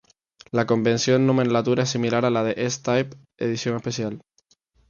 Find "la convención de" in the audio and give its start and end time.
0.49-1.27